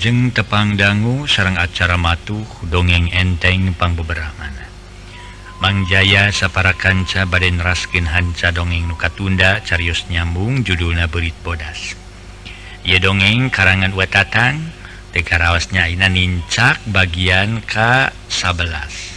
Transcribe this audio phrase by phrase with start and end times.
[0.00, 4.56] Lajeng tepang dangu sarang acara matuh dongeng enteng pangbeberangan.
[5.60, 12.00] Mangjaya sapara kanca Baden raskin hanca dongeng nuka tunda Carius nyambung judulna berit bodas
[12.80, 14.72] Ye dongeng karangan watatan
[15.12, 19.09] Tekaraosnya Ina nincak bagian K11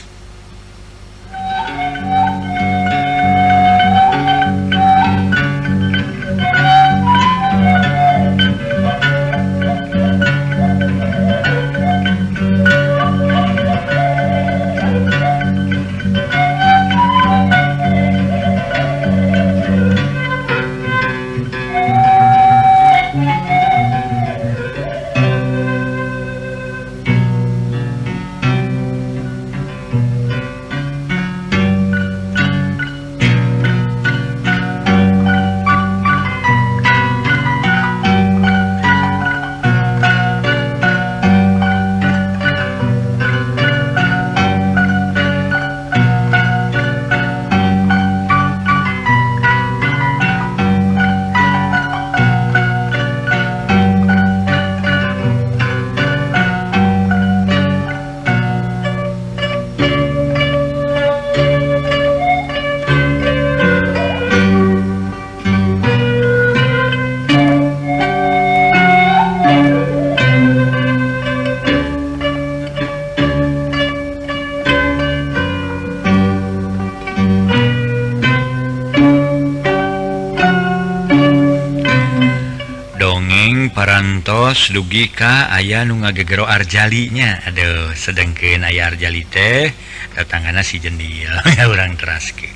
[84.72, 87.44] dugi Ka aya nu ngagegero Arjalinya.
[87.50, 89.74] Aduh sedangke ayah Arjali teh
[90.16, 91.34] tangan si jendil
[91.68, 92.48] orang teraske.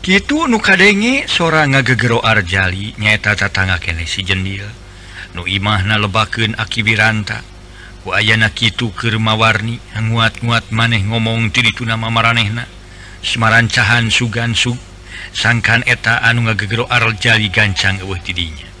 [0.00, 4.64] Gitu nu kadenge sora ngagegero Arjali nyata tatangga kene si jendil
[5.36, 7.44] nu imahna lebakeun akibiranta.
[8.04, 12.64] Ku ayana kitu keur mawarni nguat-nguat maneh ngomong ti dituna maranehna.
[13.24, 14.76] Semarancahan sugan sug
[15.32, 18.73] sangkan eta anu ngagegero Arjali gancang eueuh tidinya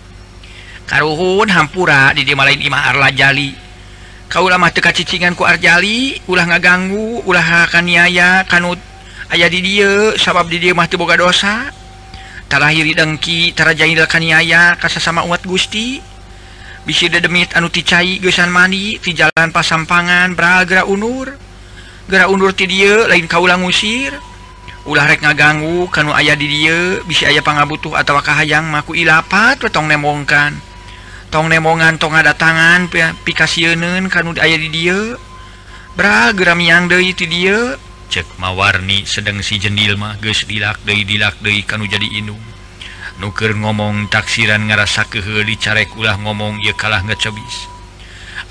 [0.86, 3.64] karuhun hampura didi malain Imah Arla Jali
[4.34, 8.82] kau lama teka cicingan ku Arjali ulah ngaganggu ulah akan niaya kanut
[9.30, 11.70] ayah di dia sabab di dia mah boga dosa.
[12.44, 16.02] Tarahiri dengki tarajai niaya kasa sama umat Gusti.
[16.84, 21.32] Bisi dedemit anu ticai gesan mani ti jalan pasampangan bragra unur.
[22.04, 24.12] Gera undur ti dia lain kaulah ngusir.
[24.84, 29.88] Ulah rek ngaganggu kanu ayah di dia bisi ayah pangabutuh atau kahayang maku ilapat wetong
[29.88, 30.73] nemongkan.
[31.34, 32.86] tong nemongan tong ada tangan
[33.26, 35.18] pikasiun kan aya di dia.
[35.98, 37.74] Bragram yang De itu dia.
[38.06, 42.38] Cek mawarni sedang si jendil mah guys dilak deui dilak De kan jadi inung.
[43.18, 47.66] Nuker ngomong taksiran ngerasa keheli carek ulah ngomong ia kalah ngecebis.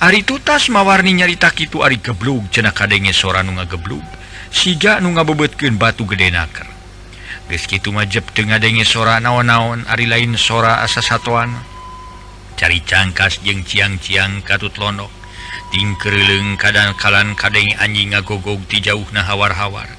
[0.04, 4.04] Ari tutas mawarni nyarita itu Ari geblug cena kadenge sora nu ngageblug.
[4.52, 6.68] Siga nu ngabebetkeun batu gede naker.
[7.48, 11.72] Geus kitu mah jep teu ngadenge sora naon-naon ari lain sora asa satuan.
[12.64, 15.12] cari cangkas jeung ciang-ciang katut lonok
[15.76, 19.92] tingkerleng kadangkalan kadang anjing ngagogog ti jauh na hawar-hawar.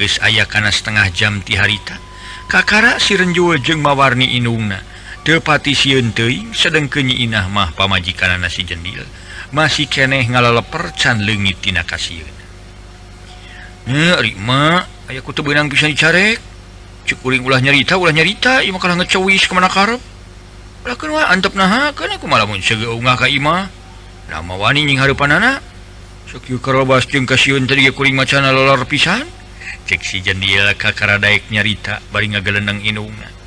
[0.00, 2.00] Guys aya kana setengah jam ti harita.
[2.48, 4.80] Kakara sirenjua jeung mawarni inungna.
[5.20, 9.04] Tepati sieun teuing sedang kenyi inah mah pamajikan nasi jendil.
[9.52, 12.36] Masih keneh ngalaleper can leungit tina kasiun
[14.24, 14.80] Rima
[15.12, 16.40] ayaku tebenang bisa dicarek.
[17.04, 18.64] Cukuring ulah nyarita ulah nyarita.
[18.64, 20.00] Imakalah ngecowis kemana karep.
[20.96, 23.68] antep na aku malamun Kaimah
[24.28, 25.60] nama Waning Harpan anak.
[26.28, 29.24] Kasiun kuring macana lolor pisan.
[29.88, 33.38] Ceksi jendela kakara Daik nyarita bari ngagelenang inungan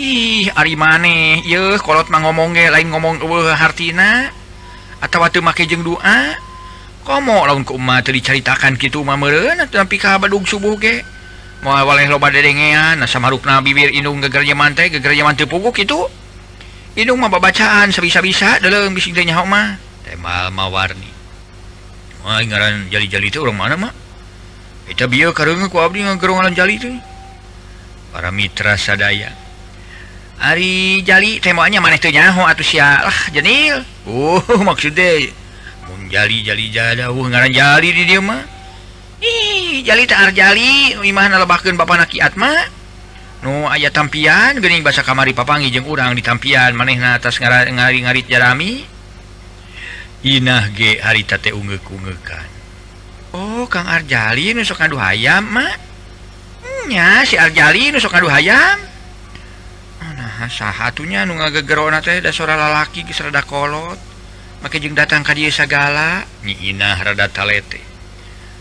[0.00, 3.20] ih Ari maneh ye kolot mah ngomongge lain ngomong
[3.52, 4.32] hartina
[5.00, 6.36] atau waktu make jeng doa
[7.04, 10.16] komo laun ke umat diceritakan gitu mah meureun tapi ka
[10.48, 11.04] subuh ge
[11.60, 16.08] moal waleh loba dedengean nah samarukna bibir indung gegernya mantai gegernya manteu puguk gitu.
[16.98, 19.78] hidung mah babacaan sebisa-bisa dalam bising teh nyaho mah.
[20.02, 21.10] Teh mawarni
[22.20, 23.92] mah ngaran jali-jali itu urang mana mah?
[24.90, 26.96] Eta bieu kareung ku abdi ngagerongan jali teh.
[28.10, 29.30] Para mitra sadaya.
[30.40, 33.84] Ari jali temanya mana maneh teu nyaho atuh sia lah jenil.
[34.08, 35.30] Uh maksud deh
[35.86, 37.12] mun jali jali jada.
[37.12, 38.42] Uh ngaran jali di dieu mah.
[39.20, 42.79] Ih jali teh arjali imah nalebahkeun bapak nakiat mah.
[43.40, 48.28] Nu aya tampian Gening bahasa kamari papangi jeung urang di tampian maneh na atas ngari-ngarit
[48.28, 48.84] jarami?
[50.20, 52.48] Inah ge harita teh unge-ungekan
[53.32, 55.72] Oh Kang Arjali nusok ngadu hayam mah
[56.90, 58.78] Nya si Arjali nusok ngadu hayam.
[60.40, 64.00] Nah sahatunya nu ngagegerona teh da sora lalaki geus rada kolot.
[64.64, 66.24] Make jeung datang ka dieu sagala.
[66.44, 67.80] Nyi Inah rada talete.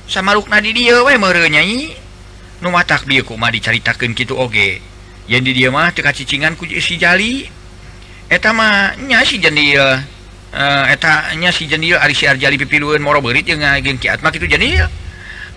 [0.08, 1.96] Samalukna di dieu we meureu nyai.
[2.60, 4.84] numatak dia kuma dicaritakan gitu oge
[5.30, 7.46] yang di dia mah teka cicingan ku si jali.
[8.30, 9.98] Eta mah nya si jendil eh,
[10.54, 14.30] eh, eta nya si jendil ari si arjali pipilueun moro beurit jeung ngageng kiat mah
[14.30, 14.86] kitu jendil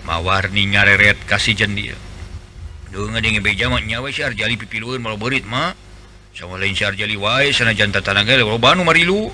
[0.09, 1.93] mawarni ngareret ka si jendil
[2.89, 5.77] duh ngadenge beja mah nya we si arjali pipilueun moro beurit mah.
[6.33, 9.29] Sama lain si arjali wae sanajan tatana ge loba nu marilu.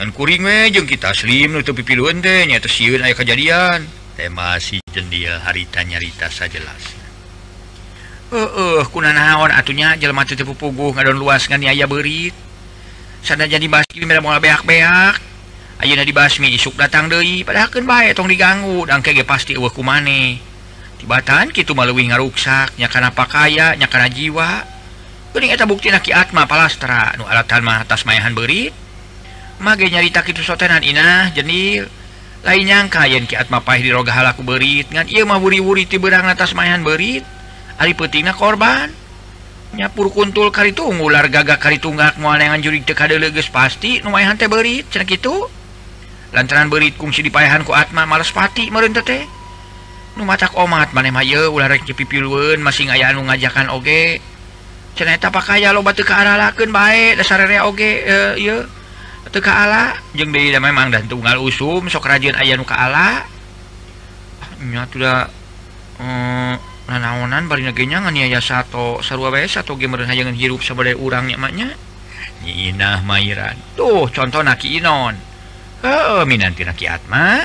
[0.00, 3.84] Ngan kuring we jeung kita slim nu teu pipilueun teh nya teu sieun aya kajadian.
[4.12, 6.82] tema si jendil harita nyarita sajelas jelas.
[8.32, 9.52] Eh uh, kuna naon?
[9.52, 12.32] Atunya jelma teu pupuguh ngadon luas ngan aya beurit.
[13.22, 15.20] Sana jadi basmi mere moal beak-beak.
[15.82, 17.44] Ayeuna dibasmi isuk datang deui.
[17.44, 20.38] Padahalkeun bae tong diganggu dan ge pasti eueuh kumane.
[20.96, 24.64] Tibatan kitu mah leuwih ngaruksak nya kana pakaya nya kana jiwa.
[25.32, 28.72] Geuning eta buktina ki atma palastra nu alatan mah atas mayahan beurit.
[29.60, 32.01] Mage nyarita kitu sotenan inah jenil.
[32.42, 34.90] lain nyangka yen kiat mapai dirogahalaku berit.
[34.90, 37.22] Ngan ia mah wuri-wuri ti berang atas mayan berit.
[37.78, 38.90] Ari petina korban.
[39.72, 44.36] Nyapur kuntul kari tunggu ular gagak kari tunggak mual yang anjurik dekade leges pasti numayan
[44.36, 45.48] teh berit cenah kitu.
[46.36, 49.24] Lantaran berit kungsi dipayahan ku atma males pati meureun teh
[50.12, 54.20] nu matak omat maneh mah yeuh ulah rek cipipilueun masing aya anu ngajakan oge.
[54.92, 58.81] Cenah eta pakaya loba teu kaaralakeun bae rea oge e, ieu.
[59.30, 65.30] Kaala jeng di memang dan tunggal usum sok rajin aya nu Kaala ah, nya sudah
[65.98, 66.54] eh, um,
[66.90, 71.38] nanaonan bari nagenya nganiaya sato sarua bae sato ge meureun hajangan hirup sabade urang nya
[71.38, 71.70] maknya
[72.42, 75.14] Nyi Inah Mairan tuh contoh naki Inon.
[75.82, 77.38] Heeh minanti naki Atma.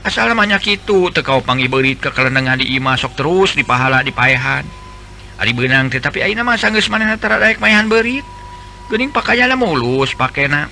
[0.00, 4.12] Asal namanya kitu teu kaopang ibeurit ke kalenengan di imah sok terus di pahala di
[5.40, 8.24] ari beunang teh tapi ayeuna mah sanggeus manehna tara daek maehan beurit.
[8.88, 10.68] Geuning pakaianna mulus pakena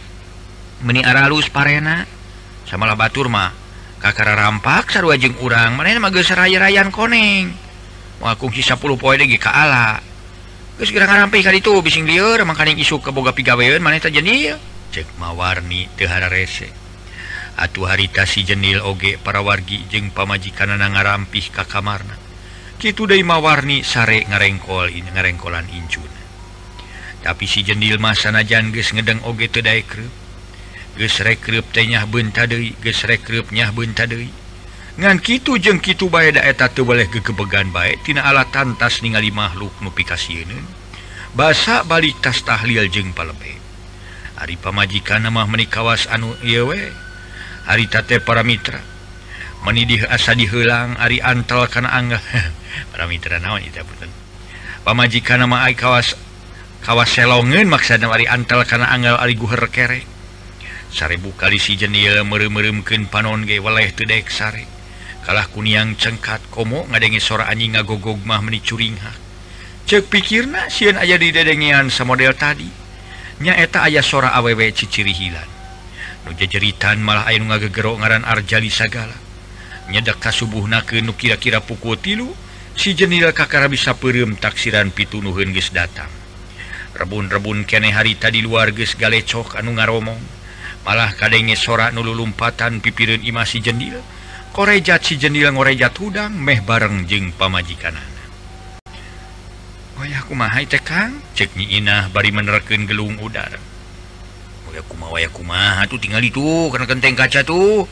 [0.83, 2.07] meni aralus parena.
[2.69, 3.51] Samalah Baturmah
[3.99, 7.51] kakara rampak sarwajeng urang mana magerayarayan koneng.
[8.19, 10.03] Waku kisah 10 poin lagi kaala
[10.79, 14.55] terus gerangan rampai kali itu bising liur makaning isu ke boga pigaweun mana tak jenil.
[14.95, 16.71] Cek mawarni tehara rese.
[17.59, 22.15] Atuh harita si jenil oge para wargi jeng pamajikan na ngarampih ka kamarna.
[22.79, 26.07] Kitu deui mawarni sare ngarengkol in ngarengkolan incun.
[27.27, 29.99] Tapi si jenil mah sanajan geus ngedeng oge teu daek
[30.99, 34.29] gesrekrup tehnya Buntadei gesrekrupnya Buntadei
[34.99, 40.43] ngan Kitu jeng Kitu bayeta boleh kegebegan baiktina alat tantas ningali makhluk nupikasi
[41.39, 43.55] basa balik tas tahlil jeng palebe.
[44.39, 46.91] Ari pamajikan nama menikawas anu yewe
[47.67, 48.79] haritate para Mitra
[49.67, 52.19] menidih asa dihelang Ari antal karena angga
[52.95, 53.63] para Mitra naon
[54.87, 56.15] pamajikan nama kawas
[56.87, 60.18] kawas selongen maksana Ari antal karena anggal Ari guher kerek.
[60.89, 64.79] saribu kali si jenil merem-meremken panon ge waleh tedek sare
[65.29, 69.13] kalah kuniang cengkat komo ngadenge sora anjing ngagogog mah meni curingha.
[69.85, 72.65] Cek pikirna sieun aya di dedengean samodel tadi.
[73.45, 75.45] Nyaeta aya sora awewe ciciri hilan.
[76.25, 79.13] Nu jejeritan malah aya nu ngagegero ngaran arjali sagala.
[79.93, 82.33] Nyedak kasubuhna ke nu kira-kira pukul tilu
[82.73, 86.09] si jenil kakara bisa perem taksiran pitunuhun geus datang.
[86.97, 90.38] Rebun-rebun kene hari tadi luar geus galecok anu ngaromong.
[90.89, 94.01] malah kadenge sora nululumpatan pipirin imasi jendil.
[94.57, 97.93] Korejat si jendil ngorejat hudang meh bareng jeng pamajikan
[99.99, 103.59] wayah kumahai tekang cek nyi inah bari menerken gelung udara
[104.71, 107.89] wayah kumaha wayah kumaha tuh tinggal itu karena genteng kaca tuh.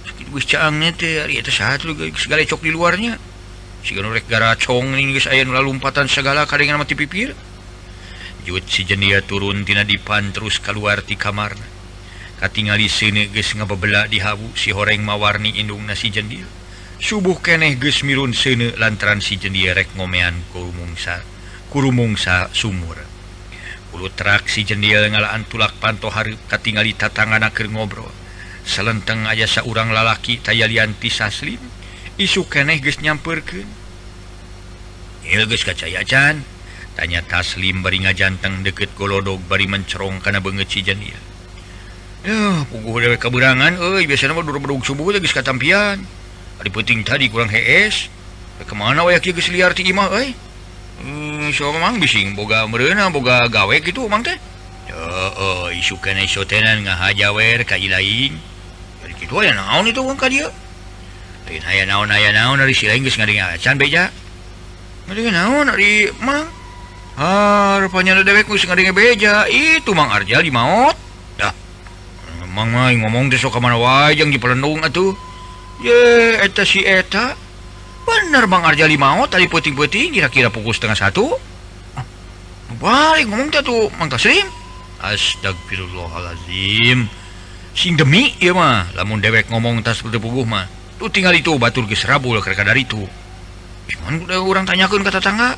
[0.00, 3.16] Sakit wis caang teh ari itu saha tuh segala cok di luarnya.
[3.80, 7.32] Si rek gara cong ning geus aya lalumpatan segala kadengan mati pipir.
[8.44, 11.79] Jut si jendil turun tina dipan terus keluar ti kamarna.
[12.48, 13.52] tinggal sini guys
[14.08, 16.48] di habu si horeng mawarni Indung nasi jendil
[17.00, 21.20] subuh keneh ges mirun sene lantaran si jendirek ngomean kurungsa
[21.72, 23.00] kurumungsa sumur.
[23.90, 24.06] Ulu
[24.46, 28.12] si jendil ngalaan tulak panto hari katingali tatangan akhir ngobrol.
[28.66, 31.58] Selenteng aya saurang lalaki tayalianti saslim
[32.20, 33.64] isu keneh ges nyamperken
[35.24, 36.44] kacayacan geus
[36.92, 41.29] tanya taslim bari ngajanteng deket golodog bari mencerong kana beungeut si jendil
[43.16, 44.36] keberangan biasanya
[44.84, 46.04] subuh ketampian
[46.68, 48.12] puting tadi kurang HS
[48.68, 49.00] kemana
[49.48, 54.36] liar hmm, seorang bising boga merena boga gawe gitu mang teh?
[55.72, 55.96] Isu
[56.28, 58.36] sotenan ngahajawer ka lain
[59.20, 60.48] gitu ya naon itu wong ka dieu
[61.50, 64.12] aya naon aya naon ari si lain geus ngadengacan beja?
[65.08, 66.46] Ngadenge naon ari mang?
[67.18, 69.48] Ah rupanya ada dewek geus ngadenge beja.
[69.50, 71.09] Itu mang Arjal di maot.
[72.50, 75.14] mangai ngomong besok ke mana wajang di pelendung atuh.
[75.80, 77.36] Ye eta si eta.
[78.04, 81.38] Bener Bang Arjali mau tadi puting-puting kira-kira pukul setengah satu.
[81.94, 82.04] Ah,
[82.76, 84.46] balik ngomong tuh Mang Taslim.
[85.00, 87.08] Astagfirullahalazim
[87.72, 88.92] sing demi ya mah.
[88.98, 90.68] Lamun dewek ngomong tas seperti puguh mah
[91.00, 93.00] tuh tinggal itu batur geus rabul kereka dari itu.
[93.88, 95.56] Cuman udah orang tanyakan kata tangga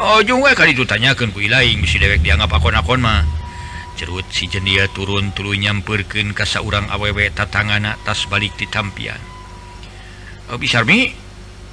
[0.00, 3.28] Oh, juga kali itu tanyakan ku ilaing si dewek dianggap akon-akon mah.
[3.96, 9.18] cerut si jendia turun tulu nyamperken kasa urang awewe tatangan tas balik di tampian.
[10.48, 11.12] Eh, oh, bisa mi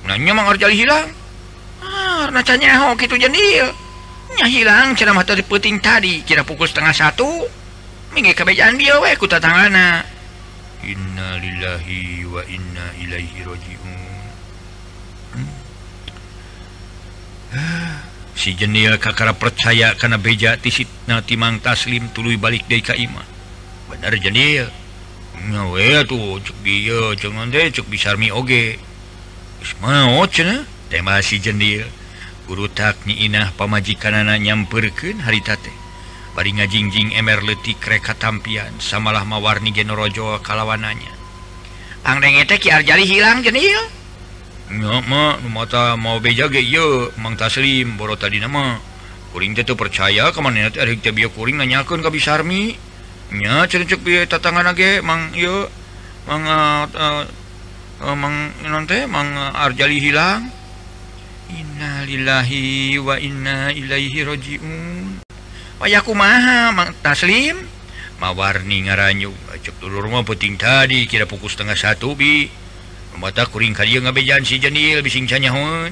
[0.08, 1.08] nanya mangjali hilang.
[1.80, 7.48] Ah, nacanya gitu jendilnya hilang cara mata diputing tadi kira pukul setengah satu.
[8.12, 10.02] Minggir kebejaan dia weh ku tatangana.
[10.82, 14.00] Innalillahi wa inna ilaihi rajiun.
[15.36, 15.52] Hmm.
[17.54, 18.09] Ah,
[18.40, 23.28] si jenil kakara percaya karena beja tisitna timang taslim tulu balik dari kaima
[23.92, 24.72] bener jenil
[25.40, 28.76] ngawe tuh cuk dia jangan deh cuk bisarmi oge.
[29.80, 31.88] Mau cina tema si jenil
[32.48, 35.76] guru tak inah pamajikanana nyamperkeun harita teh
[36.36, 41.12] bari ngajingjing emer letik reka tampian samalah mawarni genorojo kalawananya.
[42.08, 43.99] Angdeng teh ki arjali hilang jenil
[45.50, 46.62] mata mau bejage
[47.18, 48.78] mang taslim boro tadi nama.
[49.34, 55.70] Kuring itu percaya kemana kuring nanyakan ke bisarminya cercuk biaya tatangan lagi mang yo
[56.26, 56.86] mang uh,
[58.02, 60.50] uh, mang nonte mang arjali hilang.
[61.50, 65.22] Innalillahi wa inna ilaihi rojiun
[65.82, 67.58] wayaku maha mang taslim.
[68.20, 69.32] Mawarni ngaranyu.
[69.64, 72.50] Cek dulur mah penting tadi kira pukul setengah satu bi.
[73.18, 75.92] mata kuring ka ngabejan si jenil bising hun.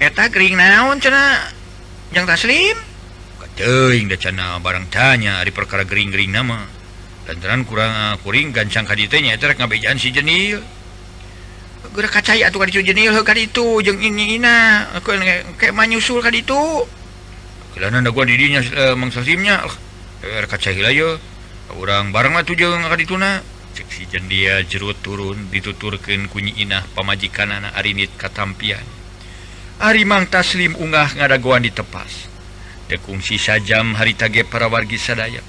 [0.00, 1.52] Eta kering naon cena
[2.12, 2.76] yang taslim?
[3.40, 6.68] Kateing da cana barang tanya di perkara gering-gering nama.
[7.26, 10.60] Lantaran kurang ah, kuring gancang kaditenya eta rek ngabejan si jenil.
[11.96, 14.84] Geura kacaya atuh kaditu jenil heuh kaditu jeung ini ina.
[15.00, 16.84] Kayak manyusul kaditu
[17.72, 19.64] kelana da gua didinya uh, mangsasimnya.
[20.20, 21.08] Rek kacaya lah ye
[21.80, 23.40] urang barang mah tuh jeung kadituna
[23.76, 28.82] ceksijan jendia jerut turun dituturken kunyi inah pamajikanana arinit katampian.
[29.76, 32.32] Arimang taslim ungah ngadaguan ditepas
[32.88, 35.44] tekungsi sajam hari tage para wargi sadaya.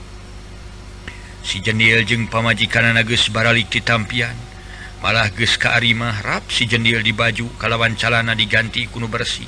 [1.47, 4.35] Si jendil jeung pamajikanana geus baralik ditampian
[4.99, 9.47] malah geus ka arimah rap si jendil di baju kalawan calana diganti kuno bersih.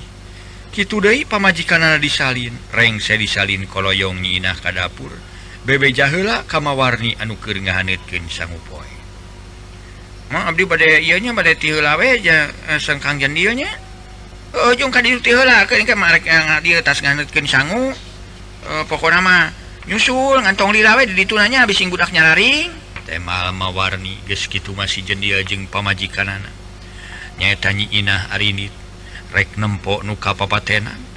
[0.71, 5.11] Kitu deui pamajikanana disalin reng saya disalin koloyong nyiinah ka dapur.
[5.69, 8.81] bebe jahila kamawarni anu keringhanetkin sangupo
[10.33, 12.49] ma Abdi badainya badai tilawe eh,
[12.81, 13.69] sengkang jadinya
[14.73, 17.93] ujung eh, kan tila ke kemarin yang eh, di tas nganetkin sangu
[18.65, 19.53] uh, pokok nama
[19.85, 22.73] nyusul ngantong dilawe di tunanya habis sing budaknya laring
[23.05, 26.53] tema alma warni geus kitu masih jendia jeung pamajikanana.
[27.41, 28.69] Nyaeta nyi inah arinit
[29.33, 31.08] rek nempo nu kapapatenan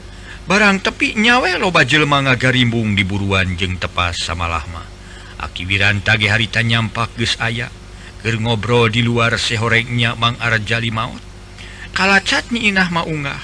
[0.42, 4.82] barang tepi nyawe loba jelma ngagarimbung di buruan jeng tepas sama Lama
[5.38, 7.70] akibiran tag harita nyampak ges aya
[8.22, 11.22] ger ngobrol di luar sehorengnya Mang Arjali maut.
[11.92, 13.42] Kalacatnya Inah maunggah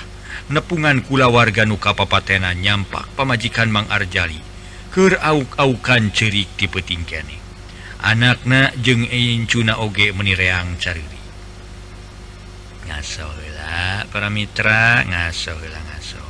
[0.49, 4.41] nepungan kula warga nuka papatena nyampak pamajikan Mang Arjali
[4.89, 7.37] ker auk-aukan cerik tipetingkene
[8.03, 11.21] anakna jeng ein cuna oge menireang cariri.
[12.89, 13.29] Ngaso
[14.09, 16.28] para mitra ngaso ngaso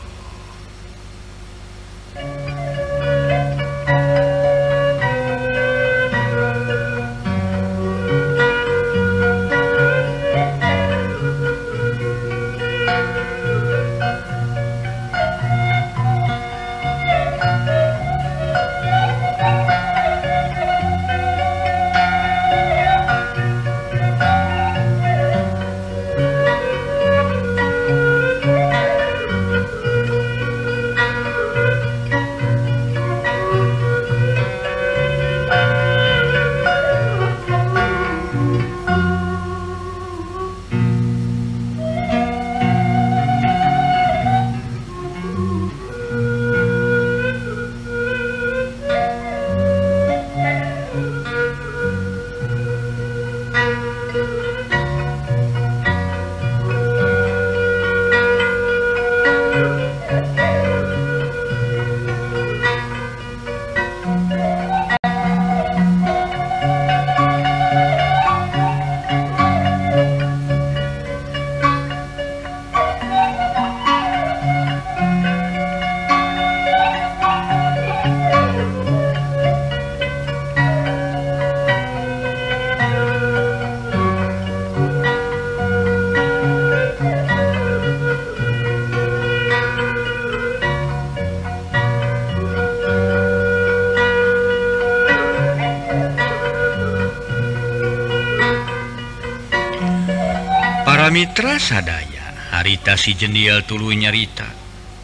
[101.09, 104.45] Mitra sadaya harita si jendel tulu nyarita.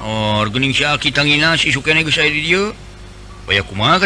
[0.04, 1.72] Orgening Syki tanginan si
[3.64, 3.96] kuma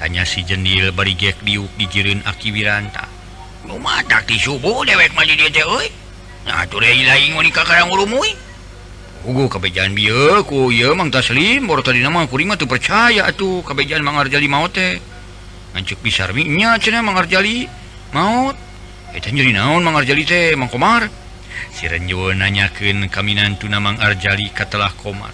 [0.00, 3.04] tanya si jendil barijek diuk dijirin aki Wiranta.
[4.08, 5.12] Tak subuh dewek
[9.52, 14.96] kebejan biku mang taslim baru tadi nama kuring tuh percaya tuh kebejan mengarjali maut teh.
[15.76, 17.68] Ngancuk pisarnya cena mengarjali
[18.16, 18.67] maut.
[19.16, 21.08] jadi naon Mangarjali teh Mang Komar.
[21.72, 25.32] Sirenjo nanyakeun kaminan tuna Mang Arjali katelah Komar.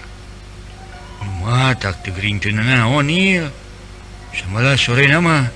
[1.81, 3.11] Tak tegering teu naon
[4.35, 5.47] Samalah sore nama.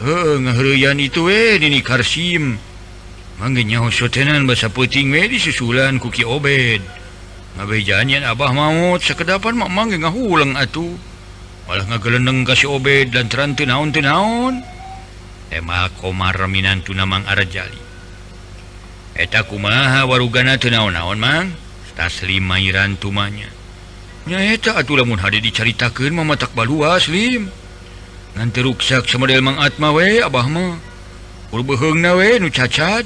[0.00, 0.40] Heuh
[0.96, 2.58] itu eh, we dini Karsim.
[3.38, 6.80] Mangge nyaho sotenan basa peuting we eh, disusulan ku Ki Obed.
[7.54, 10.94] Ngabejaan yen Abah maut sakedapan mak mangge ngahuleng atuh
[11.66, 14.79] Malah ngagelendeng ka si Obed dan teranteu naon teu naon.
[15.50, 17.90] Emal komar Reminan tunamang Arjali
[19.20, 21.46] eta kumaha warugana teu naon-naon mang?
[22.00, 27.52] Taslim Mairan tumanyanyaeta atuh lamun hade dicaritakeun mah matak baluas lim
[28.32, 30.80] ngan teu ruksak semodel Mang Atmawe Abahma
[31.52, 33.04] urbeheng we nu cacat.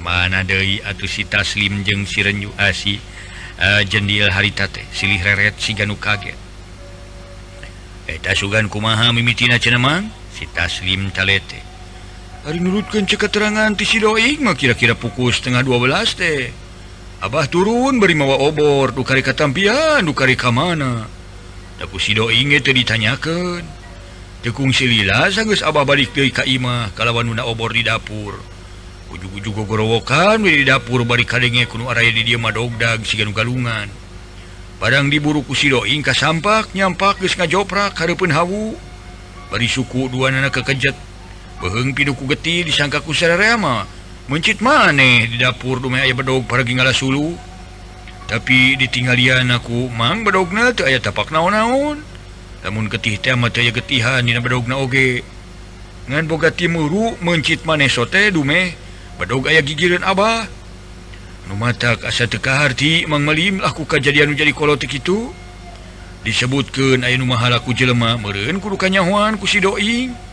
[0.00, 2.96] Mana deui atuh si taslim jeung si renyu ah, asi
[3.60, 6.38] uh, ah, jendil haritate silih reret si ganu kaget.
[8.08, 11.69] Eta sugan kumaha mimitina cenamang si taslim calete
[12.48, 16.48] menurutkan ceketerangan Tidoigma kira-kira pukul setengah 12 teh.
[17.20, 21.04] Abah turun berimawa obor dukari katampian dukari ka mana.
[21.76, 23.64] Takku Sido itu ditanyakan
[24.40, 28.40] tekung silila sanggus Abah balik ke Kaimah kalawan nuna obor di dapur.
[29.12, 33.90] Ujug-ujug gorowokan di dapur bari kadenge kuno araya di dia madogdag sigan galungan
[34.80, 38.72] Padang diburu ku Sidoing ka sampak nyampak geus ngajoprak hareupeun hawu.
[39.52, 41.09] Bari suku dua nana kekejet
[41.60, 43.84] beheng piduku geti disangkaku serema
[44.32, 47.36] mencit maneh di dapur rumah aya bedog para ngala Sulu?
[48.24, 52.00] Tapi ditinggalian aku mang bedogna tuh aya tapak naon-naun
[52.64, 55.20] namun getih tema aya getihan dina bedogna oge.
[56.08, 58.72] Ngan boga timuru mencit maneh sote dume
[59.20, 60.48] bedog aya gigireun abah.
[61.44, 65.28] Nu matak asa teu kaharti mang melim laku kajadian jadi kolotik itu.
[66.24, 68.16] Disebutkeun aya nu mahalaku jelema.
[68.16, 70.29] Meureun kudu kanyahoan ku si doing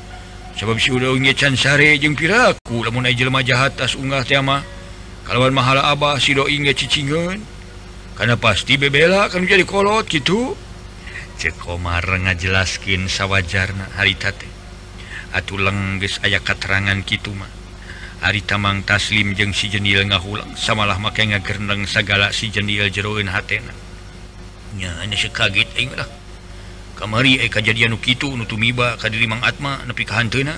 [0.58, 0.89] sebab si
[1.38, 4.65] cansare jeung piraku lamun jelma jahat tas unggah tema
[5.22, 7.38] kalauwan mahala Abah sido ingat cicingan
[8.17, 10.58] karena pasti bebela akan jadi kolot gitu.
[11.38, 14.50] Cekomar ngajelaskin sawajarna haritate
[15.38, 17.54] atuh lengges aya katerangan Kimah
[18.26, 23.70] harita Mang taslim jeung si jenil ngahulang samalah make ngagerneng sagala si jenil jeroin hatena.
[24.74, 26.16] Nya ini aing inglah
[26.98, 30.58] kamari eh kejadian Nukitu Nutumiba kadiri Mang Atma nepi ka hantena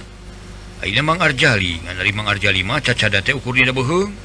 [1.04, 4.16] Mang Arjali ngan ari Mang Arjali mah cacada teh ukur dina beuheung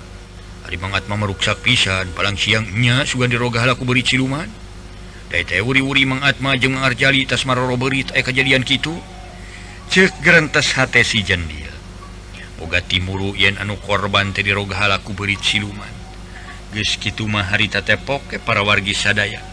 [0.64, 4.48] ari Mang Atma meruksak pisan palang siang nya sugan dirogah laku beri ciluman.
[5.28, 8.96] Da teh wuri-wuri Mang Atma jeung Mang Arjali tas maroro beri eh kejadian kitu.
[9.92, 11.68] Cek gerentes hate si jendil.
[12.56, 15.90] Boga timuru yen anu korban teh dirogah laku beri ciluman.
[16.72, 19.44] Geus kitu mah harita teh poke eh, para wargi sadaya.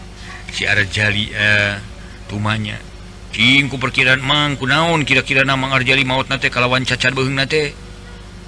[0.48, 1.91] Si Arjali eh
[2.32, 2.80] tumanya.
[3.36, 7.76] Kingku perkiraan mangku naon kira-kira nama Arjali maut nate kalawan cacar beheng nate?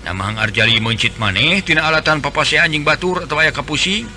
[0.08, 4.08] Nama Arjali mencit maneh tina alatan papa saya anjing batur atau aya kapusing?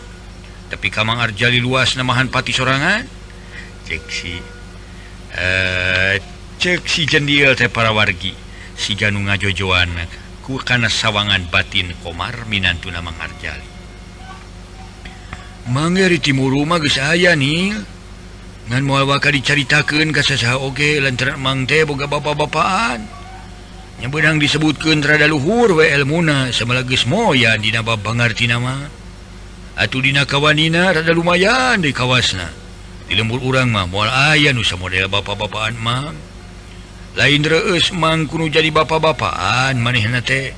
[0.72, 3.04] Tapi kamang Arjali luas namahan pati sorangan?
[3.88, 4.36] Cek si
[5.36, 6.20] eh
[6.60, 8.36] cek si jendil teh para wargi.
[8.76, 9.90] Si ganu ngajojoan
[10.64, 13.68] karena sawangan batin Komar Minantu nama Arjali.
[15.72, 17.97] Mangeri timur rumah ge saya nih
[18.68, 23.00] ngan mual waka dicaritakeun ka sasaha oge lantaran mang boga bapak-bapaan.
[23.98, 28.86] Yang benang disebutkeun terada luhur we elmuna sama geus moyan dina babangartina mah
[29.74, 32.46] atuh dina kawanina rada lumayan deui kawasna
[33.10, 36.14] di lembur urang mah moal aya nu samodel bapak-bapaan mang
[37.18, 40.54] lain reus mang kunu jadi bapak-bapaan manehna teh.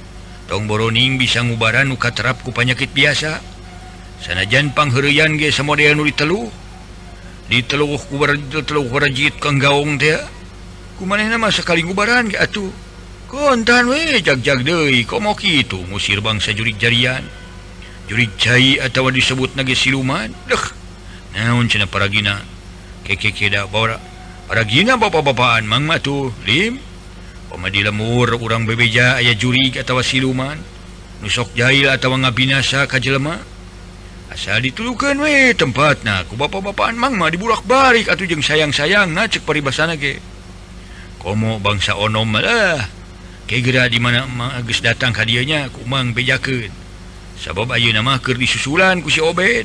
[0.51, 3.39] Tong boroning bisa ngubaran nu katerap ku panyakit biasa.
[4.19, 6.51] Sanajan pangheureuyan ge samodel nu ditelu
[7.49, 10.21] diteluhjit kenggaung dia.
[15.05, 15.79] Kok mau gitu?
[15.89, 17.25] Musir bangsa jurik jarian.
[18.09, 20.33] Jurik cai atau disebut nagi siluman.
[24.49, 24.97] Paragina.
[24.97, 26.79] Bapak-bapaan Mama tuh Lim.
[27.49, 30.57] Pemadi lemur urang bebeja ayah juri atau siluman.
[31.21, 33.58] Nusok Jail atau ngabinasa Kajlema
[34.29, 39.97] asal ditulukan we tempat nah aku bapak-bapaan Mangma dibulak-balik atau jeng sayang-sayang nah cek peribasana
[39.97, 40.21] ge
[41.17, 42.85] komo bangsa onom malah
[43.49, 46.69] kegera di mana Agus datang hadiahnya kumang bejaken
[47.39, 49.63] sabab ayu nama ker disusulan ku si Obed.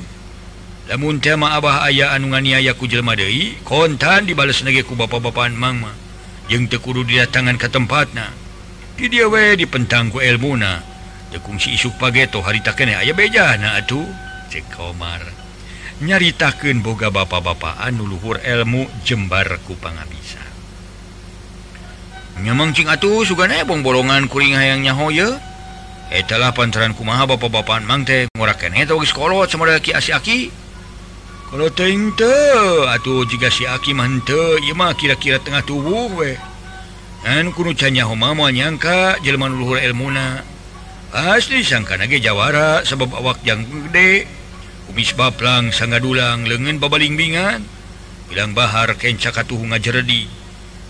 [0.84, 5.90] Lamun tema abah ayah anu nganiaya ku jelma deui kontan dibales nage ku bapak-bapaan Mangma
[6.46, 8.30] jeung teu kudu didatangan ka tempatna.
[8.94, 10.80] Di dia we dipentang ku ilmuna
[11.34, 14.06] tekung si isuk pageto harita kene aya bejana atuh.
[14.54, 14.70] Cek
[15.98, 20.42] nyaritakeun boga bapak-bapaan nuluhur ilmu jembar kupang bisa
[22.38, 25.26] nyamangcing atuh suga nebong bolongan kuring hayangnya hoye
[26.14, 30.50] etalah pantaran kumaha bapak-bapaan mang teh ngorakan eta geus kolot samada ki aki.
[31.50, 36.34] Kalau teuing teh atuh jika si aki mah henteu ieu mah kira-kira tengah tubuh we.
[37.26, 40.44] An kudu can nyaho mah moal nyangka jelema nuluhur ilmuna
[41.14, 44.26] asli sangkana ge jawara sebab awak yang gede.
[44.94, 47.66] kumis baplang sanga dulang lengan babaling bingan
[48.30, 50.30] bilang Bahar kencakatuh katuhu jeredi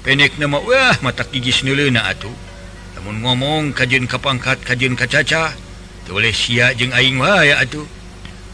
[0.04, 2.36] pendek nama wah mata gigis nulena atuh
[3.00, 5.56] namun ngomong kajun kapangkat kajun kacaca.
[6.04, 7.88] Boleh si jeung aing waya atuh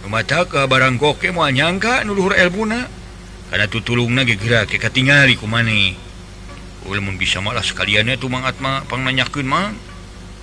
[0.06, 2.86] mata ah, ke barang goke mau nyangka nuluhur elbuna
[3.50, 5.98] karena tuh tulung nage gerak ke katingali ku mane
[6.86, 9.74] ulmun bisa malah sekaliannya tuh mangatma pangnanyakun mang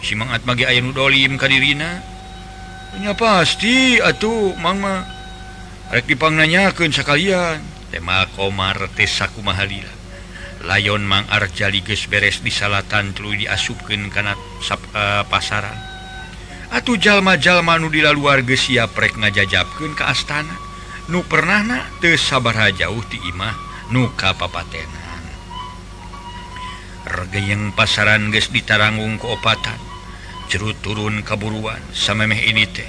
[0.04, 2.17] si mangatma ge aya nu dolim kadirina.
[2.98, 5.06] punya pasti atuh Mama
[5.94, 7.62] dipangnyaken sekalian
[7.94, 9.94] tema komartesaku Mahalila.
[10.66, 15.78] Layon Mang Arjaliges beres di salatan telu diasupken karena uh, e, pasaran.
[16.74, 20.58] Atuh jalma-jalma nu dila luar gesia prek ngajajabken ke astana.
[21.14, 23.54] Nu pernah te sabar jauh di imah
[23.94, 25.22] nuka papatenan.
[27.06, 29.87] Regeyeng pasaran guys ditaranggung keopatan
[30.48, 32.88] ceru turun kaburuan samemeh ini teh.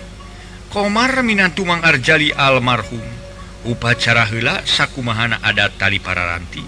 [0.71, 3.03] Komar Minantu Mangarjali almarhum.
[3.67, 6.63] Upacara hela sakumahana adat tali pararanti.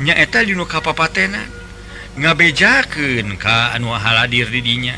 [0.00, 1.46] Nyaeta dinu kapapatenan.
[2.14, 4.96] Ngabejakeun ka anu haladir di dinya.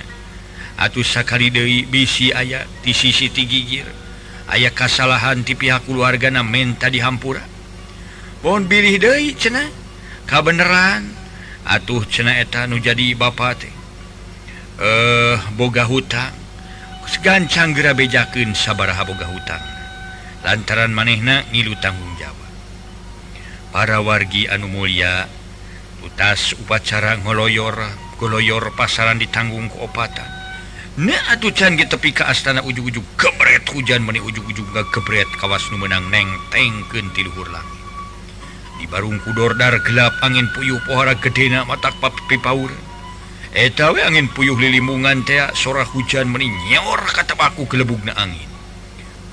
[0.77, 3.89] Atuh sakali deui bisi aya ti sisi ti gigir.
[4.47, 7.43] Aya kasalahan ti pihak keluargana menta dihampura.
[8.45, 9.69] Pon bilih deui cenah.
[10.29, 11.03] Kabeneran.
[11.67, 13.76] Atuh cenah eta nu jadi bapak teh.
[14.77, 16.37] eh boga hutang
[17.25, 19.65] gancang gera bejaken sabaraha boga hutang
[20.45, 22.49] lantaran manehna ngilu tanggung Jawa
[23.73, 25.25] para wargi anu Mulia
[26.05, 27.73] utas upacara ngoloyor
[28.21, 30.29] goloyor pasaran ditanggung keopatan
[31.33, 36.09] atuh can tepi ke astana ujug-ujug kebret hujan meni ujug-ujung gak kebret kawas nu menang
[36.09, 37.81] neng tengken tiluhur langit.
[38.81, 42.73] Di barung kudordar gelap angin puyuh pohara gedena matak papi paur
[43.55, 48.51] Eh, etawe angin puyuh lilimungan tea sora hujan menyor kataku kelebuk na angin.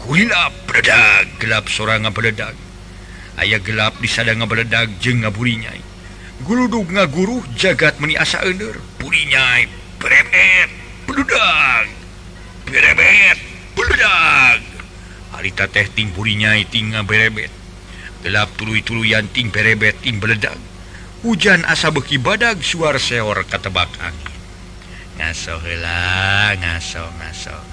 [0.03, 2.53] Kuila berdak gelap sora nga beledak
[3.39, 5.73] ayaah gelap disada nga beledak je ngaburinya
[6.43, 8.75] guluduk ngaguru jagat meni asa ender.
[8.99, 9.63] Purinya
[9.97, 10.69] berebet
[11.07, 11.87] beludak
[12.67, 13.37] berebet
[13.71, 14.59] beludak
[15.31, 17.51] harita teh ting purinya tinga berebet
[18.23, 20.59] gelap tulu-tulu yanting berebet ting beledak
[21.23, 24.11] hujan asa beki badag suar seor ketebakan
[25.15, 27.72] ngasola ngaso ngaso.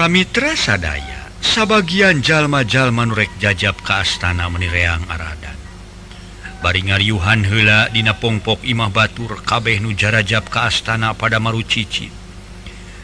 [0.00, 5.60] para Mitra sadaya sebagian jalma-jalma nurrek jajab ke Astana menireang Aradan.
[6.64, 12.08] Baringar Yuhan hela Dina pongpok Imah Batur kabeh nujarajab ke Astana pada Maru Cici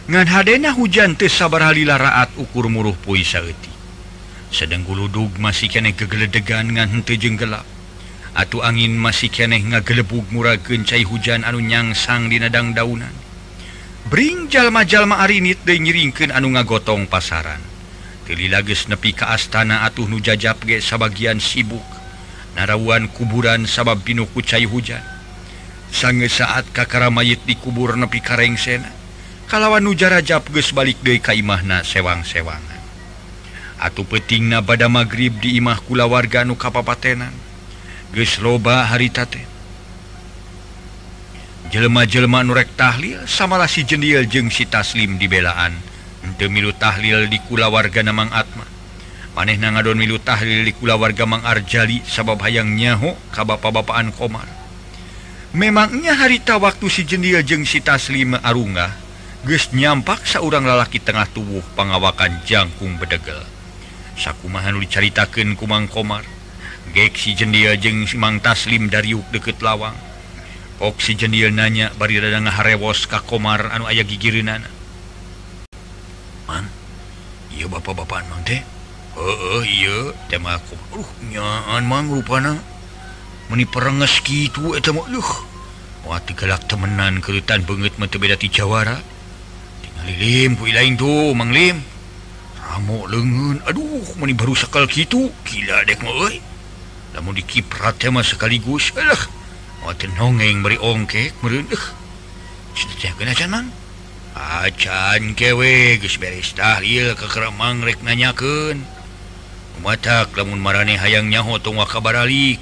[0.09, 3.68] ngan Hadena hujan Te sabarhali laraat ukur muruh pui sauti
[4.48, 7.68] sedanggulludug masih kenek kegeledegan ngan hentejeng gelap.
[8.32, 13.26] Atu angin masih keneh ngagelebug murah gencai hujan anu nyangsang dinadang daunan.
[14.07, 17.59] Bring jalma-jalma arinit de nyiringken anu ngagotong pasaran.
[18.23, 21.83] Teli lages nepi ke astana atuh nu jajab ge sebagian sibuk.
[22.55, 25.03] Narawan kuburan sabab binu kucai hujan.
[25.90, 28.95] Sange saat kakara mayit di kubur nepi kareng sena
[29.51, 32.83] Kalawan nu jab ges balik de kaimahna sewang-sewangan.
[33.83, 37.35] Atuh peting na bada magrib di imah kula warga nu kapapatenan.
[38.14, 39.56] Ges loba harita tate
[41.66, 45.74] jelma-jelma nurek tahlil samalah si jendil jeung si taslim dibelaan
[46.22, 48.62] untuk milu tahlil di kula warga Namang Atma.
[49.35, 54.14] Maneh na ngadon milu tahlil di kula warga Mang Arjali sabab hayang nyaho ka bapak-bapaan
[54.14, 54.46] Komar.
[55.57, 58.94] Memangnya harita waktu si jendil jeung si taslim Arunga
[59.46, 63.42] geus nyampak seorang lalaki tengah tubuh pengawakan jangkung bedegel.
[64.16, 66.24] Sakumahan dicaritakeun kumang Komar.
[66.94, 70.15] Gek si jendil jeung si Mang Taslim dari deket lawang.
[70.81, 74.69] oksigenil nanya barirada harewos ka komar anu aya gigirinana
[76.47, 76.69] man
[77.57, 78.61] iya bapak-bapak mang teh?
[79.17, 80.12] Oh iya.
[80.29, 82.61] Tema aku uh nyaan mang rupana
[83.49, 85.33] meni perenges gitu eta mah uh.
[86.05, 89.01] wati galak temenan kerutan banget mah teu beda ti jawara
[89.83, 91.81] tinggal lim ku lain tuh mang lim.
[92.61, 95.33] Ramo leungeun aduh meni baru sekal kitu.
[95.49, 96.37] Gila dek mah euy.
[97.17, 99.36] Lamun dikiprat teh mah sekaligus alah
[100.18, 101.31] hongeng beri ongke
[107.31, 108.77] kemangrek nanyaken
[109.85, 112.59] mata lamun marane hayang nyaho tongwa kabaralik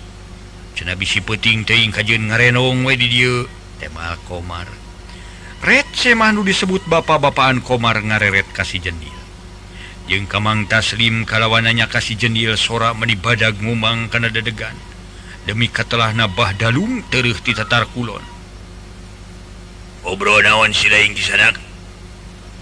[0.74, 3.46] cena bisi peting teing kajun ngarenong we di dieu
[3.78, 4.66] tema komar.
[5.64, 9.16] Red semanu disebut bapak-bapaan komar ngareret kasih jendil.
[10.10, 14.76] Jeung kamang taslim kalawananya kasih jendil sora meni badag ngumang kana dedegan.
[15.44, 18.24] demi katalah nabah dalung terus di Tatar Kulon.
[20.04, 21.56] Obro naon silain kisanak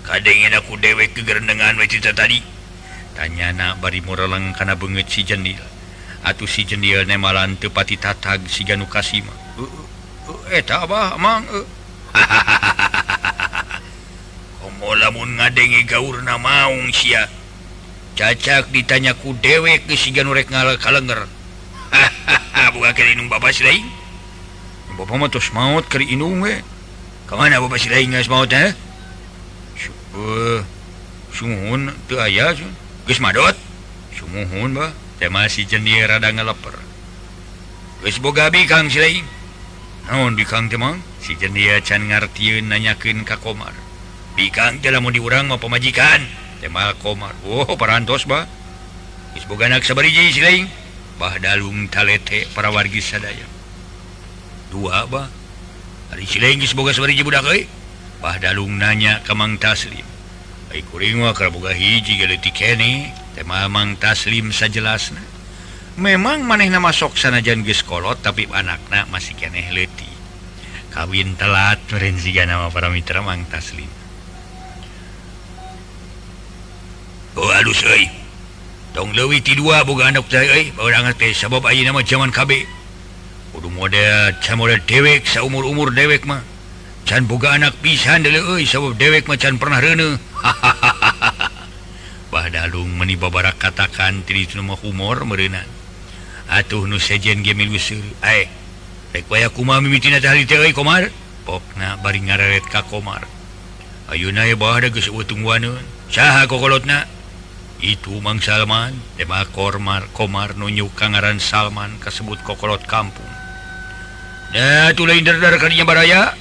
[0.07, 2.43] kadangin aku dewek kegerendengan cerita tadi
[3.15, 5.59] tanya na bari moralang kana banget si jendil
[6.23, 9.35] Atu si jendil nemalan tepati tatag si Ganu Kasima.
[9.59, 11.67] Eh, eh, eh, uh, uh, eta abah mang uh.
[14.63, 17.27] komo lamun ngadenge gaurna maung sia.
[18.15, 21.27] Cacak ditanya ku dewek ke si Ganu rek ngalah kalenger
[25.53, 25.85] maut
[27.29, 27.57] kemana
[28.53, 28.73] eh.
[30.13, 30.61] eh?
[31.33, 31.89] Suhun
[35.19, 36.77] tema si jendira ngeleper
[38.03, 38.91] Gabi Kang
[40.11, 43.71] naon bikang temang si jendia can ngartieun nanyakin ka komar.
[44.35, 46.19] Bikang dalam mau diurang mau pemajikan.
[46.59, 47.35] Tema komar.
[47.47, 48.47] Oh parantos ba
[49.39, 50.67] isboganak sabariji siling
[51.21, 53.45] Bahdalung talete para wargi sadaya.
[54.73, 55.29] Dua Bah.
[56.13, 57.65] Hari geus boga sewari budak euy.
[58.21, 60.05] Bahdalung nanya ka Mang Taslim.
[60.73, 65.21] Ai kuring wa boga hiji geuti kene teh Mang Taslim sajelasna.
[66.01, 70.13] Memang manehna sok sanajan geus kolot tapi anakna masih keneh leti
[70.93, 73.89] kawin telat merenziga nama para mitra Mang Taslim.
[77.33, 77.81] Oh halus
[78.93, 82.69] tong lewi ti dua boga anak teh orang teh sabab ayeuna nama zaman KB
[83.53, 86.45] kudu model can model dewek saumur umur dewek mah.
[87.09, 90.17] Can boga anak pisan deuleu euy eh, sabab dewek mah can pernah reuneuh
[92.33, 95.65] Badalung meni babarak katakan tiri nu mah humor meureuna
[96.53, 98.47] atuh nu sejen ge milusur ae eh,
[99.17, 101.09] rek waya kumaha mimitina teh teh euy komar.
[101.49, 103.25] Pokna bari ngaret ka komar.
[104.13, 105.81] Ayeuna ye bae geus utungwaneun
[106.13, 107.09] saha kokolotna
[107.83, 113.27] itu Mang Salman Dema Kormar Komar nunyu Kangaran Salman kasebut kokolot kampung.
[114.55, 116.39] Nah tulah indar dar kadinya baraya.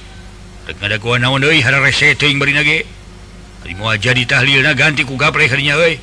[0.64, 2.86] Tek ngada gua naon deui hara rese teuing bari nage
[3.62, 5.98] Ari moal jadi tahlilna ganti ku gaple kadinya euy.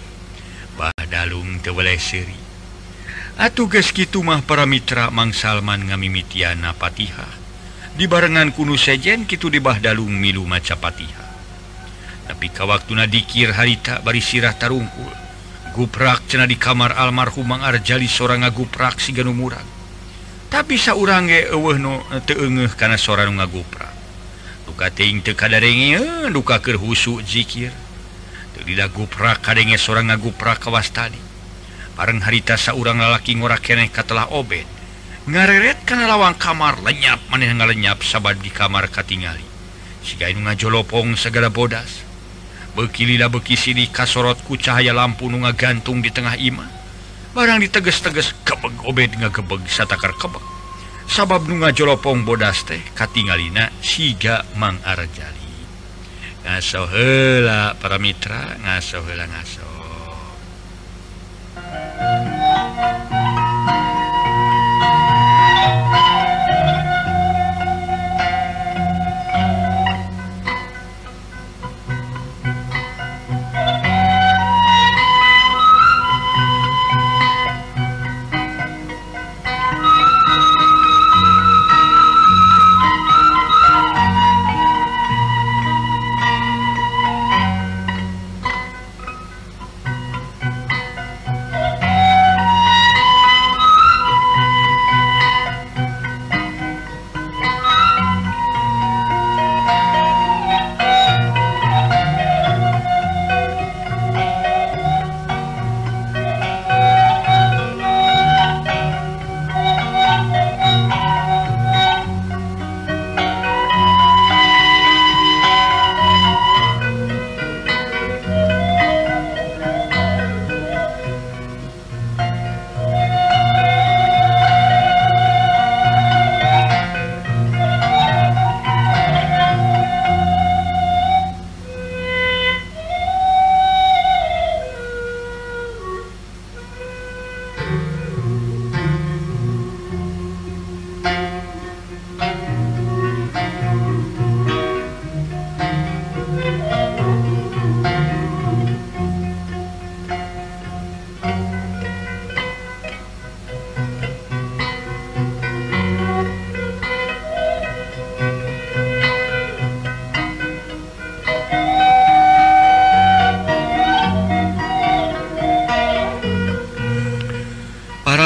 [0.75, 2.39] Bah dalung teu boleh seuri.
[3.39, 7.39] Atuh geus kitu mah para mitra Mang Salman ngamimitiana Patihah.
[7.99, 11.27] Dibarengan kuno sejen kitu di Bah Dalung milu maca Patihah.
[12.31, 15.18] Tapi ka waktu na dikir harita bari sirah tarungkul.
[15.79, 19.79] guprak cena di kamar almarhum Mang Arjali seorang ngaguprak si ganumuran
[20.49, 21.45] tapi saurange
[21.77, 23.93] no, eh, sora nu ngaguprak.
[24.65, 27.69] Duka ting tekadarenge eh, duka kerhusu dzikir
[28.65, 31.21] tidak guprak kadenge seorang ngaguprak kawas tadi.
[31.93, 34.65] Bareng harita saurang lalaki ngora keneh katelah obed.
[35.29, 39.45] Ngareret kana lawang kamar lenyap maneh ngalenyap sabad di kamar katingali.
[40.01, 42.08] Siga nu ngajolopong segala bodas.
[42.79, 46.71] bekililah beki sini kasorotku cahaya lampu nu ngagantung di tengah Imah
[47.35, 50.41] barang diteges-teges kebeg obed ngebeg satakar kebeg.
[51.09, 55.49] Sabab nu ngajolopong bodas teh katingalina siga Mang Arjali
[56.45, 59.88] ngaso heula para mitra ngaso heula ngaso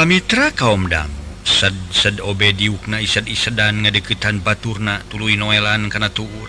[0.04, 0.84] mitra kaum
[1.44, 6.48] sed sad obediukna isad isedan ngadeketan baturna tulu noelan kana tuur.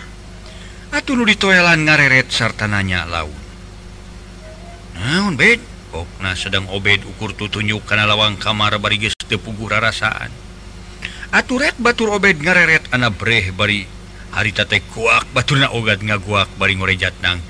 [0.92, 3.34] Atuh nu ditoelan ngareret sarta nanya laut
[4.96, 5.60] naon bed?
[5.92, 10.28] Okna sedang obed ukur tutunjuk kana lawang kamar bari geus teu puguh rarasaan
[11.32, 13.84] aturet batur obed ngareret ana breh bari
[14.32, 17.40] harita teh kuak baturna ogat ngaguak bari ngorejat nang.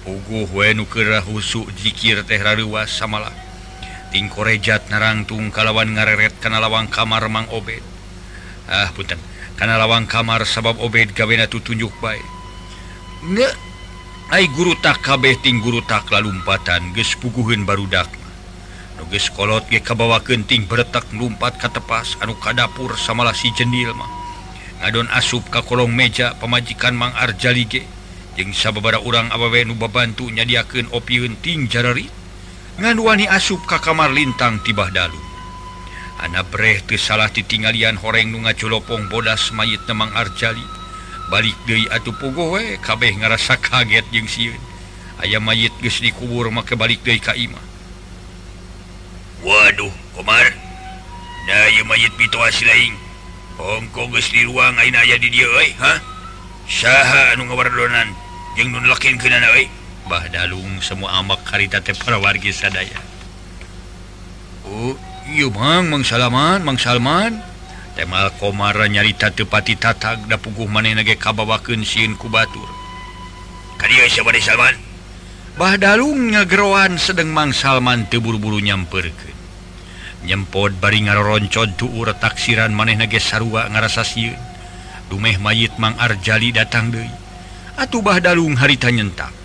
[0.00, 3.32] Puguh we nu keur husu zikir teh raruas samalah
[4.10, 7.82] tingkorejat narangtung kalawan ngareret kana lawang kamar Mang Obed.
[8.66, 9.18] Ah punten.
[9.54, 12.24] Kana lawang kamar sabab Obed gawena tutunjuk baik.
[13.20, 13.54] Nggak
[14.30, 18.06] ai guru tak kabeh ting guru tak lalumpatan geus puguheun barudak
[18.94, 23.50] nu geus kolot ge kabawa kenting beretak lumpat ka tepas anu ka dapur samalah si
[23.58, 24.06] jendil mah
[24.80, 27.82] ngadon asup ka kolong meja pamajikan Mang Arjali ge.
[28.38, 32.19] Jeung sababara urang abawe nu babantu nyadiakeun opieun ting jararit
[32.80, 35.20] ngaduani asup ka kamar lintang tibah dalu.
[36.20, 40.80] Anak brehte salah ditinggalian horeng nu ngacolopong bodas mayit nemang Arjali.
[41.30, 44.58] Balik Dewi atuh pugowe kabeh ngerasa kaget jeung siun
[45.22, 47.62] ayam mayit geus dikubur make balik Dewi ka imah
[49.46, 50.50] Waduh komar
[51.46, 52.98] da ieu mayit pitoas lain
[53.62, 56.02] Hongkong geus di ruang ayeuna aya di dieu euy ha?
[56.66, 58.10] Saha anu ngawardonan
[58.58, 59.70] jeung nu lakin kenana euy.
[60.10, 62.98] Bahdalung semua amak karita parawargi sadaya.
[64.66, 64.98] Oh,
[65.54, 67.38] Mang Mang Salman Mang Salman.
[67.94, 72.66] Temal komara nyarita tepati tatak da puguh maneh nage kabawakeun sieun ku batur.
[73.78, 74.74] Kadieu Syabani Salman?
[75.54, 79.38] Bahdalung nyageroan sedeng Mang Salman teu buru-buru nyamperkeun.
[80.26, 84.38] Nyempot bari ngaroroncod tuur taksiran maneh nage sarua ngarasa sieun.
[85.06, 87.06] Dumeh mayit Mang Arjali datang deui.
[87.78, 89.39] Atuh Bahdalung harita nyentak.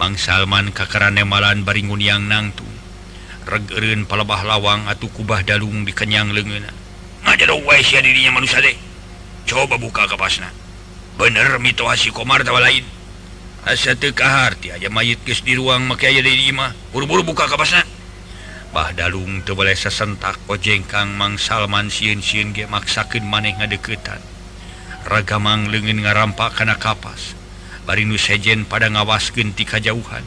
[0.00, 2.70] Bang Salman kakaran Nemalan Baringun yang nangtung
[3.50, 6.68] reggerun palebah lawang atau kubah dalung dikenyang lengen
[8.00, 8.76] dirinya manusia deh
[9.50, 10.46] coba buka kapasna.
[11.18, 12.86] Bener mitoasi komar tawa lain.
[13.66, 17.82] Asa tekahar aja mayit kes di ruang maka diri imah buru-buru buka kapasna.
[18.70, 24.22] Bah Dalung te boleh sesentak ojengkang Mang Salman siun siun ge maksakeun maneh ngadeketan.
[25.10, 27.34] Ragamang leungeun ngarampak kana kapas.
[27.82, 30.22] Bari nu sejen pada ngawaskeun ti kajauhan.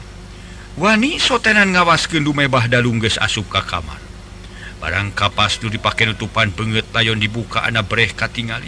[0.76, 4.04] Wani sotenan ngawaskeun lume Bah Dalung geus asup ka kamar.
[4.84, 8.68] Barang kapas nu dipake nutupan peungeut layon dibuka ana breh katingali.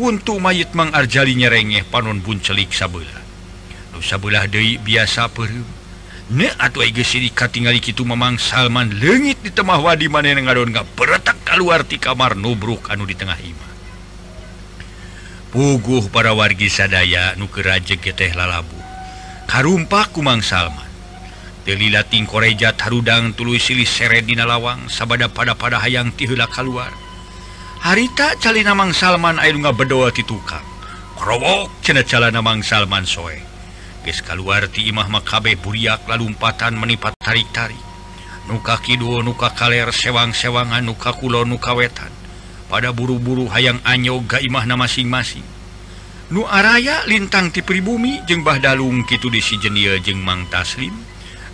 [0.00, 3.20] Huntu mayit Mang Arjali nyerengeh panon buncelik sabeula.
[3.92, 5.83] Nu sabelah deui biasa peureum.
[6.32, 12.00] atauika tinggal kitu memang Salman legit di temah wadi mana ngadon nggak beretak keluar di
[12.00, 13.74] kamar nubruk anu di tengah Ima
[15.54, 18.74] puguh para wargi sadaya nukeraje geteh lalabu.
[19.46, 20.90] Karumpa kumang Salman.
[21.62, 26.90] Delilating Koreja Tarudang tulu silih seredina lawang sabada pada pada hayang tihula keluar.
[27.86, 30.66] Harita calina Mang Salman ayu nggak berdoa di tukang.
[31.14, 33.53] Krowok cena cala Mang Salman soe.
[34.04, 37.80] keluarti Imahmakabeh buriak lalumpatan menipat tarik-tarik.
[38.44, 42.12] Nuka Kidul nuka kaller sewang-sewangan nuka Kulo nukawetan
[42.68, 45.46] pada buru-buru hayang anyoga Imahna masing-masing.
[46.28, 50.92] Nu Araya lintang ti pribumi jeung Bahdalung Kitu di sijenia jeung Mang Taslim.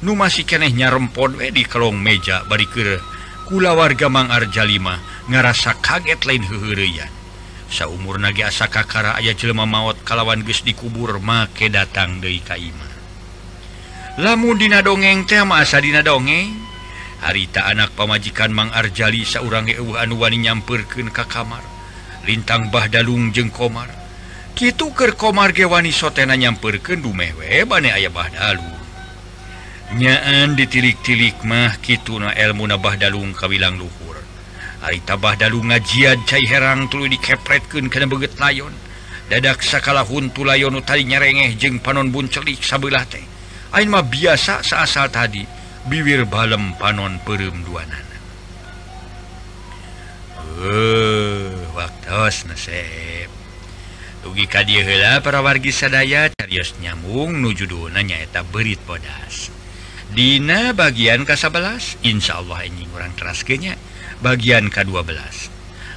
[0.03, 2.67] Nu masih kenehnya rempon we di kelong meja bari
[3.47, 4.99] kula warga Mang Arjalima
[5.29, 7.20] ngarasa kaget lain hehurian
[7.87, 12.91] umur nagi asa kakara aya jelma maut kalawan ges dikubur make datang dari Kaima
[14.19, 16.69] lamudina dongeng tema asadina dongeng.
[17.21, 19.69] Harita anak pamajikan Mang Arjali seorang
[20.01, 21.61] Anwani nyampeurkeun ka kamar.
[22.25, 23.93] Lintang Bahdalung jeng komar.
[24.57, 28.81] Kitu keur komar gewani sotena dumeh dumewe bane aya Bahdalung
[29.91, 34.00] nyaan ditilik-tilik mah Kituna elmu na Bahdalung kawilang luhur
[34.81, 38.73] Aritabah dalu ngajian cair herang tulu dikepretken kana beget layon
[39.29, 43.23] dadak sakala huntu layon tadi nyarengeh jeung panon buncelik sabelah teh
[43.71, 45.47] Ain mah biasa saasal tadi
[45.87, 48.19] biwir balem panon peureum duanana.
[50.61, 53.31] uh, waktu nasep.
[54.21, 59.49] Ugi ka dia hela para wargi sadaya carios nyambung nuju judulna nyaeta berit bodas
[60.13, 63.15] Dina bagian ka-11, Insya Allah ini kurang
[63.63, 63.79] nya.
[64.21, 65.17] bagian K12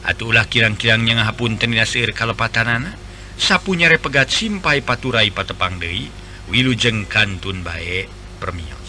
[0.04, 2.96] Atuhlah kirang-kirangnya ngahapun tenina kalepatan anak
[3.40, 6.12] sapunya pegat simpai paturai patepang Dewi
[6.52, 8.12] wilujeng kantun baik
[8.44, 8.83] permion